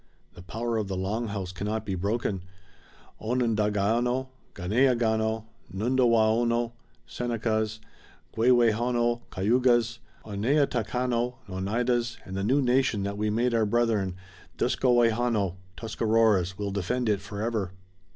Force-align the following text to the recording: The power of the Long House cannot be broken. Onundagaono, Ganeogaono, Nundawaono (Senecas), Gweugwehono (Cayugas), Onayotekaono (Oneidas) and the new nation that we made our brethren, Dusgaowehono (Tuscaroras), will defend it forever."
The 0.33 0.41
power 0.41 0.77
of 0.77 0.87
the 0.87 0.97
Long 0.97 1.27
House 1.27 1.51
cannot 1.51 1.85
be 1.85 1.93
broken. 1.93 2.41
Onundagaono, 3.21 4.29
Ganeogaono, 4.55 5.43
Nundawaono 5.71 6.71
(Senecas), 7.07 7.79
Gweugwehono 8.35 9.21
(Cayugas), 9.31 9.99
Onayotekaono 10.25 11.35
(Oneidas) 11.47 12.17
and 12.25 12.35
the 12.35 12.43
new 12.43 12.63
nation 12.63 13.03
that 13.03 13.15
we 13.15 13.29
made 13.29 13.53
our 13.53 13.67
brethren, 13.67 14.15
Dusgaowehono 14.57 15.57
(Tuscaroras), 15.77 16.57
will 16.57 16.71
defend 16.71 17.07
it 17.07 17.21
forever." 17.21 17.71